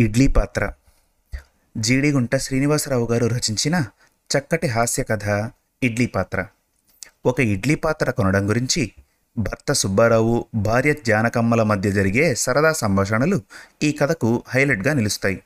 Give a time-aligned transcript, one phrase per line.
[0.00, 0.72] ఇడ్లీ పాత్ర.
[1.76, 3.86] జీడిగుంట శ్రీనివాసరావు గారు రచించిన
[4.38, 5.50] చక్కటి హాస్య కథ
[5.82, 6.46] ఇడ్లీ పాత్ర.
[7.26, 8.92] ఒక ఇడ్లీ పాత్ర కొనడం గురించి
[9.38, 13.42] భర్త సుబ్బారావు భార్య జానకమ్మల మధ్య జరిగే సరదా సంభాషణలు
[13.82, 15.42] ఈ కథకు హైలైట్గా నిలుస్తాయి.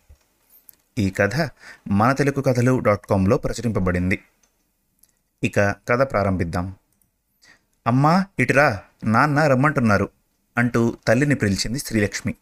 [0.98, 1.50] ఈ కథ
[1.88, 4.22] మన తెలుగు కథలు డాట్ కాంలో ప్రచురింపబడింది.
[5.44, 6.74] ఇక కథ ప్రారంభిద్దాం.
[7.86, 10.08] అమ్మా ఇటురా నాన్న రమ్మంటున్నారు
[10.58, 12.34] అంటూ తల్లిని పిలిచింది శ్రీలక్ష్మి.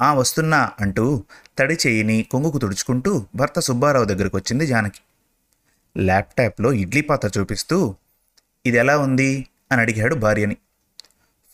[0.00, 1.24] ఆ వస్తున్నా అంటూ
[1.58, 5.00] తడి చేయిని కొంగుకు తుడుచుకుంటూ భర్త సుబ్బారావు దగ్గరకు వచ్చింది జానకి.
[5.98, 7.94] ల్యాప్టాప్లో ఇడ్లీ పాత్ర చూపిస్తూ
[8.66, 9.46] ఇది ఎలా ఉంది?
[9.72, 10.56] అని అడిగాడు భార్యని.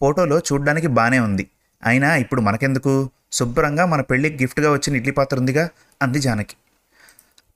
[0.00, 1.50] ఫోటోలో చూడ్డానికి బానే ఉంది.
[1.84, 3.10] అయినా ఇప్పుడు మనకెందుకు?
[3.32, 5.68] శుభ్రంగా మన పెళ్ళికి గిఫ్ట్గా వచ్చిన ఇడ్లీ పాత్ర ఉందిగా
[6.02, 6.56] అంది జానకి.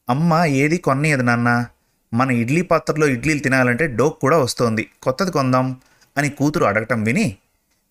[0.08, 1.66] అమ్మ ఏది కొన్నయ్యదు నాన్న.
[2.14, 4.90] మన ఇడ్లీ పాత్రలో ఇడ్లీలు తినాలంటే డోక్ కూడా వస్తోంది.
[5.02, 5.80] కొత్తది కొందాం
[6.16, 7.36] అని కూతురు అడగటం విని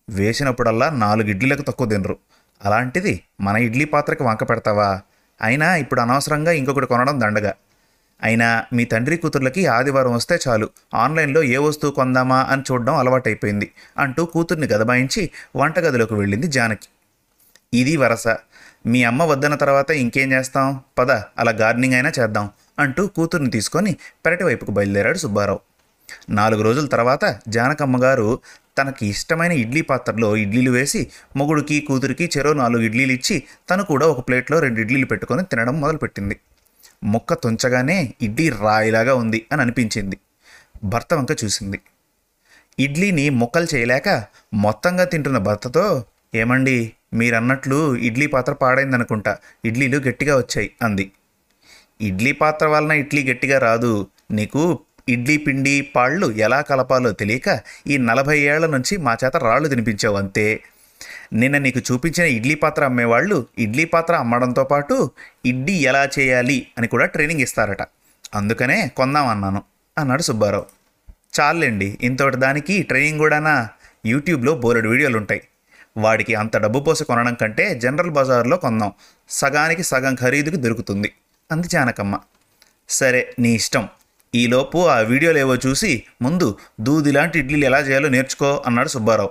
[0.08, 2.18] వేసినప్పుడల్లా నాలుగు ఇడ్లీలకు తక్కువ తినరు.
[2.64, 5.00] అలాంటిది మన ఇడ్లీ పాత్రకి వంక పెడతావా?
[5.42, 7.52] అయినా ఇప్పుడు అనవసరంగా ఇంకొకటి కొనడం దండగా.
[8.22, 10.70] అయినా మీ తండ్రి కూతుర్లకి ఆదివారం వస్తే చాలు.
[10.94, 16.88] ఆన్లైన్లో ఏ వస్తువు కొందామా అని చూడడం అలవాటైపోయింది అంటూ కూతుర్ని గదబాయించి వంటగదిలోకి వెళ్ళింది జానకి.
[17.74, 18.28] ఇది వరస.
[18.86, 20.80] మీ అమ్మ వద్దన తర్వాత ఇంకేం చేస్తాం?
[20.98, 25.60] పద అలా గార్డెనింగ్ అయినా చేద్దాం అంటూ కూతుర్ని తీసుకొని పెరటి వైపుకు బయలుదేరాడు సుబ్బారావు.
[26.30, 28.40] నాలుగు రోజుల తర్వాత జానకమ్మ గారు
[28.78, 31.00] తనకి ఇష్టమైన ఇడ్లీ పాత్రలో ఇడ్లీలు వేసి
[31.36, 33.36] మొగుడికి కూతురికి చెరో నాలుగు ఇడ్లీలు ఇచ్చి
[33.70, 36.36] తను కూడా ఒక ప్లేట్లో రెండు ఇడ్లీలు పెట్టుకొని తినడం మొదలుపెట్టింది.
[37.04, 40.16] ముక్క తుంచగానే ఇడ్లీ రాయిలాగా ఉంది అని అనిపించింది.
[40.84, 41.78] భర్త వంక చూసింది.
[42.78, 44.08] ఇడ్లీని ముక్కలు చేయలేక
[44.54, 45.84] మొత్తంగా తింటున్న భర్తతో
[46.34, 46.76] ఏమండి
[47.14, 49.32] మీరన్నట్లు ఇడ్లీ పాత్ర పాడైందనుకుంటా
[49.64, 51.06] ఇడ్లీలు గట్టిగా వచ్చాయి అంది.
[52.00, 53.92] ఇడ్లీ పాత్ర వలన ఇడ్లీ గట్టిగా రాదు
[54.30, 54.62] నీకు
[55.08, 60.60] ఇడ్లీ పిండి పాళ్ళు ఎలా కలపాలో తెలియక ఈ నలభై ఏళ్ళ నుంచి మా చేత రాళ్ళు తినిపించావు అంతే.
[61.32, 65.10] నిన్న నీకు చూపించిన ఇడ్లీ పాత్ర అమ్మేవాళ్ళు ఇడ్లీ పాత్ర అమ్మడంతో పాటు
[65.44, 67.82] ఇడ్లీ ఎలా చేయాలి అని కూడా ట్రైనింగ్ ఇస్తారట.
[68.34, 69.62] అందుకనే కొందామన్నాను
[69.98, 70.66] అన్నాడు సుబ్బారావు.
[71.40, 73.68] చాలండి ఇంతటి దానికి ట్రైనింగ్ కూడానా?
[74.06, 75.42] యూట్యూబ్లో బోలెడు వీడియోలు ఉంటాయి.
[75.96, 78.92] వాడికి అంత డబ్బు పోసి కొనడం కంటే జనరల్ బజార్లో కొందాం.
[79.28, 81.12] సగానికి సగం ఖరీదుకి దొరుకుతుంది.
[81.52, 82.18] అంది జానకమ్మ.
[82.88, 83.88] సరే నీ ఇష్టం.
[84.34, 89.30] ఈలోపు ఆ వీడియోలు ఏవో చూసి ముందు దూదిలాంటి ఇడ్లీలు ఎలా చేయాలో నేర్చుకో అన్నాడు సుబ్బారావు.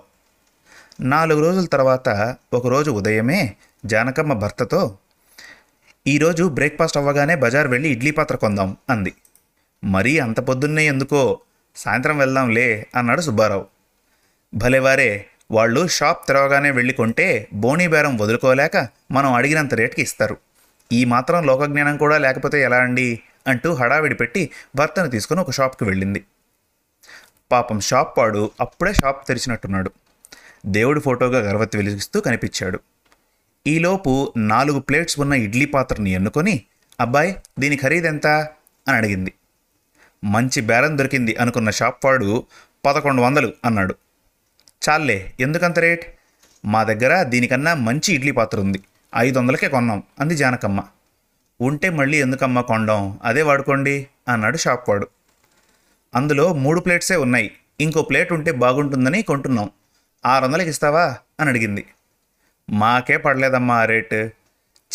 [1.00, 4.98] నాలుగు రోజుల తర్వాత ఒకరోజు ఉదయమే జానకమ్మ భర్తతో
[6.08, 9.14] ఈరోజు బ్రేక్ఫాస్ట్ అవ్వగానే బజార్ వెళ్ళి ఇడ్లీ పాత్ర కొందాం అంది.
[9.84, 11.40] మరీ అంత పొద్దున్నే ఎందుకో?
[11.76, 13.66] సాయంత్రం వెళ్దాంలే అన్నాడు సుబ్బారావు.
[14.56, 20.38] భలేవారే వాళ్ళు షాప్ తెరవగానే వెళ్ళి కొంటే బోనీ బేరం వదులుకోలేక మనం అడిగినంత రేటుకి ఇస్తారు.
[20.92, 23.20] ఈ మాత్రం లోకజ్ఞానం కూడా లేకపోతే ఎలా అండి?
[23.48, 26.26] అంటూ హడావిడి పెట్టి భర్తను తీసుకుని ఒక షాప్కి వెళ్ళింది.
[27.52, 29.92] పాపం షాప్ వాడు అప్పుడే షాప్ తెరిచినట్టున్నాడు.
[30.66, 32.80] దేవుడి ఫోటోగా గర్వతి వెలిగిస్తూ కనిపించాడు.
[33.68, 36.64] ఈలోపు నాలుగు ప్లేట్స్ ఉన్న ఇడ్లీ పాత్రని ఎన్నుకొని
[37.00, 38.28] అబ్బాయి దీని ఖరీదెంత
[38.88, 39.34] అని అడిగింది.
[40.24, 42.46] మంచి బేరం దొరికింది అనుకున్న షాప్ వాడు
[42.86, 43.96] పదకొండు వందలు అన్నాడు.
[44.90, 46.06] చాలే ఎందుకంత రేట్?
[46.66, 48.80] మా దగ్గర దీనికన్నా మంచి ఇడ్లీ పాత్ర ఉంది.
[49.16, 50.84] ఐదు వందలకే కొన్నాం అంది జానకమ్మ.
[51.62, 53.20] ఉంటే మళ్ళీ ఎందుకమ్మా కొండం?
[53.24, 55.08] అదే వాడుకోండి అన్నాడు షాప్ వాడు
[56.16, 57.52] అందులో మూడు ప్లేట్సే ఉన్నాయి.
[57.80, 59.70] ఇంకో ప్లేట్ ఉంటే బాగుంటుందని కొంటున్నాం.
[60.26, 61.18] ఆరు వందలకి ఇస్తావా?
[61.40, 61.86] అని అడిగింది.
[62.70, 64.16] మాకే పడలేదమ్మా ఆ రేటు.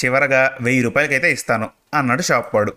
[0.04, 2.72] చివరగా వెయ్యి రూపాయలకైతే ఇస్తాను అన్నాడు షాప్ వాడు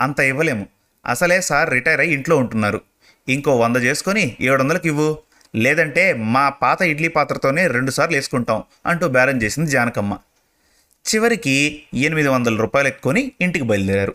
[0.00, 0.66] అంత ఇవ్వలేము.
[1.06, 2.80] అసలే సార్ రిటైర్ అయ్యి ఇంట్లో ఉంటున్నారు.
[3.28, 5.18] ఇంకో వంద చేసుకొని ఏడు వందలకి ఇవ్వు.
[5.56, 10.18] లేదంటే మా పాత ఇడ్లీ పాత్రతోనే రెండుసార్లు వేసుకుంటాం అంటూ బేరం చేసింది జానకమ్మ.
[11.06, 14.14] చివరికి ఎనిమిది వందల రూపాయలు కొని ఇంటికి బయలుదేరారు.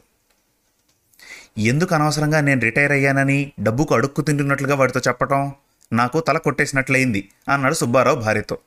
[1.58, 5.52] ఎందుకు అనవసరంగా నేను రిటైర్ అయ్యానని డబ్బుకు అడుక్కు తింటున్నట్లుగా వాడితో చెప్పటం?
[5.94, 8.58] నాకు తల కొట్టేసినట్లయింది అన్నాడు సుబ్బారావు భార్యతో.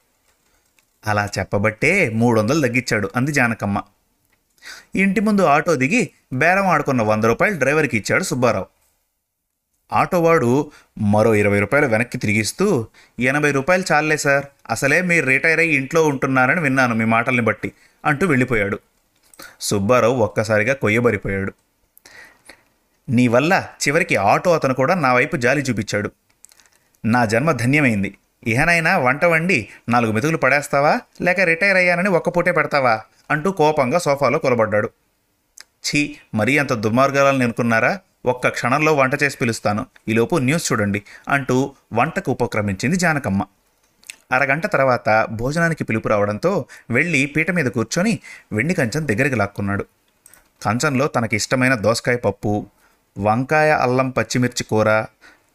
[1.06, 3.82] అలా చెప్పబట్టే మూడు వందలు తగ్గించాడు అంది జానకమ్మ.
[4.94, 8.66] ఇంటి ముందు ఆటో దిగి బేరం ఆడుకున్న వంద రూపాయలు డ్రైవర్కి ఇచ్చాడు సుబ్బారావు.
[9.92, 12.86] ఆటోవాడు మరో ఇరవై రూపాయలు వెనక్కి తిరిగిస్తూ
[13.20, 17.72] ఎనభై రూపాయలు చాలే సార్ అసలే మీరు రిటైర్ అయ్యి ఇంట్లో ఉంటున్నారని విన్నాను మీ మాటల్ని బట్టి.
[18.04, 18.78] అంటూ వెళ్ళిపోయాడు.
[19.60, 21.52] సుబ్బారావు ఒక్కసారిగా కొయ్యబరిపోయాడు.
[23.08, 26.10] నీ వల్ల చివరికి ఆటో అతను కూడా నా వైపు జాలి చూపించాడు.
[27.04, 28.18] నా జన్మ ధన్యమైంది.
[28.46, 31.00] ఇహనైనా వంట వండి నాలుగు మెతుకులు పడేస్తావా?
[31.22, 33.00] లేక రిటైర్ అయ్యానని ఒక్క పూటే పెడతావా?
[33.30, 34.90] అంటూ కోపంగా సోఫాలో కొలబడ్డాడు.
[35.60, 37.98] ఛీ మరీ అంత దుర్మార్గాలని అనుకున్నారా?
[38.26, 39.86] ఒక్క క్షణంలో వంట చేసి పిలుస్తాను.
[40.08, 43.46] ఈలోపు న్యూస్ చూడండి అంటూ వంటకు ఉపక్రమించింది జానకమ్మ.
[44.32, 46.52] అరగంట తర్వాత భోజనానికి పిలుపు రావడంతో
[46.90, 48.12] వెళ్ళి పీట మీద కూర్చొని
[48.52, 49.84] వెండి కంచం దగ్గరికి లాక్కున్నాడు.
[50.64, 52.66] కంచంలో తనకి ఇష్టమైన దోసకాయ పప్పు
[53.18, 54.90] వంకాయ అల్లం పచ్చిమిర్చి కూర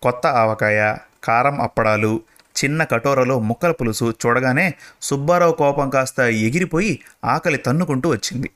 [0.03, 0.79] కొత్త ఆవకాయ
[1.23, 2.13] కారం అప్పడాలు
[2.55, 4.65] చిన్న కటోరలో ముక్కల పులుసు చూడగానే
[5.01, 8.49] సుబ్బారావు కోపం కాస్త ఎగిరిపోయి ఆకలి తన్నుకుంటూ వచ్చింది.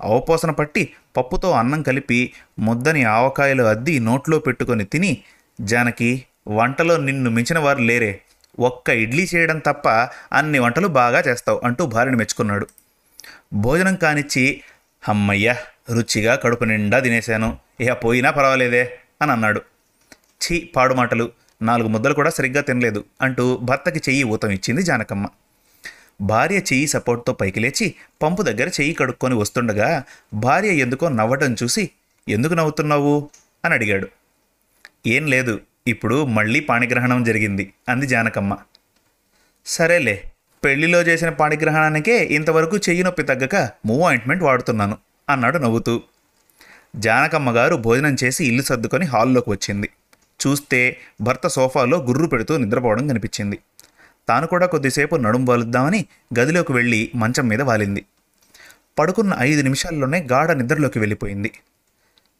[0.00, 0.82] అవపోసన పట్టి
[1.16, 5.12] పప్పుతో అన్నం కలిపి ముద్దని ఆవకాయలు అద్ది నోట్లో పెట్టుకొని తిని
[5.60, 6.10] జానకి
[6.48, 8.12] వంటలో నిన్ను మించిన వారు లేరే.
[8.58, 9.88] ఒక్క ఇడ్లీ చేయడం తప్ప
[10.32, 12.66] అన్ని వంటలు బాగా చేస్తావు అంటూ భార్యను మెచ్చుకున్నాడు.
[13.52, 14.62] భోజనం కానిచ్చి
[15.08, 15.56] అమ్మయ్య
[15.90, 17.58] రుచిగా కడుపు నిండా తినేశాను.
[17.80, 19.62] ఇక పోయినా పర్వాలేదే అని అన్నాడు.
[20.14, 21.32] ఛీ పాడు మాటలు.
[21.62, 25.26] నాలుగు ముద్దలు కూడా సరిగ్గా తినలేదు అంటూ భర్తకి చెయ్యి ఊతం ఇచ్చింది జానకమ్మ.
[26.20, 30.02] భార్య చెయ్యి సపోర్ట్తో పైకి లేచి పంపు దగ్గర చెయ్యి కడుక్కొని వస్తుండగా
[30.34, 31.90] భార్య ఎందుకో నవ్వటం చూసి
[32.28, 33.30] ఎందుకు నవ్వుతున్నావు?
[33.64, 34.08] అని అడిగాడు.
[35.06, 37.72] ఏం లేదు ఇప్పుడు మళ్ళీ పాణిగ్రహణం జరిగింది.
[37.88, 38.56] అంది జానకమ్మ.
[39.66, 40.32] సరేలే
[40.64, 44.98] పెళ్ళిలో చేసిన పాణిగ్రహణానికే ఇంతవరకు చెయ్యి నొప్పి తగ్గక మూవ్ ఆయింట్మెంట్ వాడుతున్నాను
[45.28, 46.02] అన్నాడు నవ్వుతూ.
[46.96, 49.90] జానకమ్మ గారు భోజనం చేసి ఇల్లు సర్దుకొని హాల్లోకి వచ్చింది.
[50.46, 53.58] చూస్తే భర్త సోఫాలో గుర్రు పెడుతూ నిద్రపోవడం కనిపించింది.
[54.28, 56.06] తాను కూడా కొద్దిసేపు నడుం వాలుద్దామని
[56.38, 58.04] గదిలోకి వెళ్ళి మంచం మీద వాలింది.
[58.98, 61.52] పడుకున్న ఐదు నిమిషాల్లోనే గాఢ నిద్రలోకి వెళ్ళిపోయింది.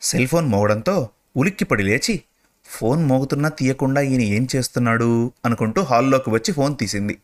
[0.02, 2.22] సెల్ ఫోన్ మోగడంతో ఉలిక్కిపడి లేచి
[2.64, 7.18] ఫోన్ మోగుతున్నా తీయకుండా ఈయన ఏం చేస్తున్నాడు అనుకుంటూ హాల్లోకి వచ్చి ఫోన్ తీసింది.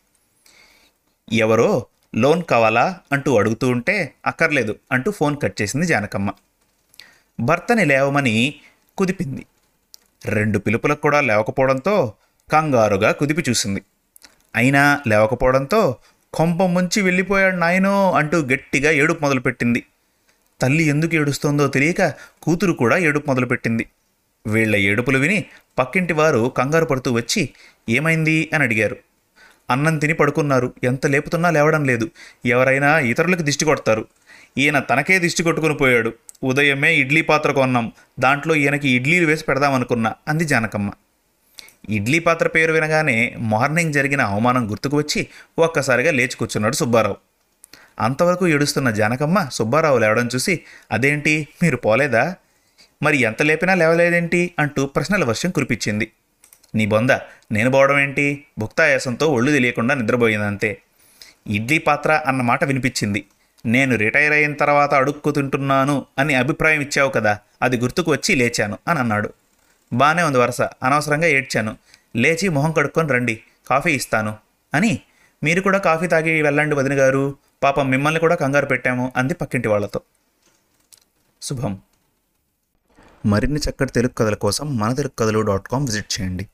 [1.33, 6.31] ఎవరో లోన్ కావాలా అంటూ అడుగుతూ ఉంటే అక్కర్లేదు అంటూ ఫోన్ కట్ చేసింది జానకమ్మ.
[7.41, 8.55] భర్తని లేవమని
[8.99, 9.47] కుదిపింది.
[10.25, 12.13] రెండు పిలుపులకు కూడా లేవకపోవడంతో
[12.53, 13.83] కంగారుగా కుదిపి చూసింది.
[14.55, 15.97] అయినా లేవకపోవడంతో
[16.35, 19.85] కొంప ముంచి వెళ్ళిపోయాడు నాయనో అంటూ గట్టిగా ఏడుపు మొదలుపెట్టింది.
[20.61, 23.87] తల్లి ఎందుకు ఏడుస్తోందో తెలియక కూతురు కూడా ఏడుపు మొదలుపెట్టింది.
[24.47, 25.45] వీళ్ళ ఏడుపులు విని
[25.79, 27.49] పక్కింటి వారు కంగారు పడుతూ వచ్చి
[27.89, 28.51] ఏమైంది?
[28.55, 28.97] అని అడిగారు.
[29.71, 30.75] అన్నం తిని పడుకున్నారు.
[30.85, 32.11] ఎంత లేపుతున్నా లేవడం లేదు.
[32.47, 34.07] ఎవరైనా ఇతరులకు దిష్టి కొడతారు.
[34.59, 36.13] ఈయన తనకే దిష్టి కొట్టుకుని పోయాడు.
[36.43, 37.93] ఉదయమే ఇడ్లీ పాత్ర కొన్నాం.
[38.21, 40.91] దాంట్లో ఈయనకి ఇడ్లీలు వేసి పెడదామనుకున్నా అంది జానకమ్మ.
[41.89, 45.27] ఇడ్లీ పాత్ర పేరు వినగానే మార్నింగ్ జరిగిన అవమానం గుర్తుకు వచ్చి
[45.59, 47.17] ఒక్కసారిగా లేచి కూర్చున్నాడు సుబ్బారావు.
[48.01, 50.61] అంతవరకు ఏడుస్తున్న జానకమ్మ సుబ్బారావు లేవడం చూసి
[50.93, 51.49] అదేంటి?
[51.63, 52.35] మీరు పోలేదా?
[53.03, 54.55] మరి ఎంత లేపినా లేవలేదేంటి?
[54.59, 56.13] అంటూ ప్రశ్నల వర్షం కురిపించింది.
[56.75, 57.11] నీ బొంద
[57.53, 58.45] నేను పోవడం ఏంటి?
[58.59, 60.83] భుక్తాయాసంతో ఒళ్ళు తెలియకుండా నిద్రపోయిందంతే.
[61.47, 63.25] ఇడ్లీ పాత్ర అన్న మాట వినిపించింది.
[63.67, 68.99] నేను రిటైర్ అయిన తర్వాత అడుక్కు తింటున్నాను అని అభిప్రాయం ఇచ్చావు కదా అది గుర్తుకు వచ్చి లేచాను అని
[68.99, 69.33] అన్నాడు.
[69.93, 71.77] బాగానే ఉంది వరుస అనవసరంగా ఏడ్చాను.
[72.17, 74.37] లేచి మొహం కడుక్కొని రండి కాఫీ ఇస్తాను
[74.75, 75.01] అని.
[75.45, 80.01] మీరు కూడా కాఫీ తాగి వెళ్ళండి వదిన గారు పాపం మిమ్మల్ని కూడా కంగారు పెట్టాము అంది పక్కింటి వాళ్ళతో.
[81.43, 81.79] శుభం.
[83.31, 86.45] మరిన్ని చక్కటి తెలుగు కథల కోసం మన తెలుగు కథలు డాట్ కామ్ విజిట్ చేయండి.